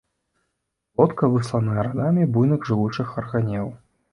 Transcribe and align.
Глотка 1.01 1.29
высланая 1.35 1.85
радамі 1.91 2.27
буйных 2.39 2.67
жыгучых 2.71 3.07
арганел. 3.25 3.71